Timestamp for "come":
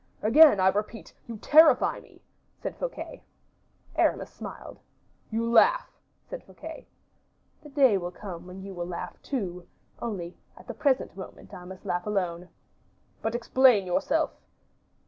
8.09-8.47